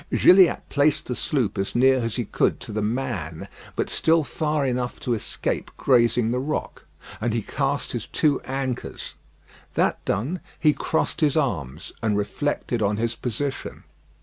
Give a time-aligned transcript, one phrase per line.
[0.11, 4.65] Gilliatt placed the sloop as near as he could to "The Man," but still far
[4.65, 6.85] enough to escape grazing the rock;
[7.21, 9.13] and he cast his two anchors.
[9.75, 13.83] That done, he crossed his arms, and reflected on his position.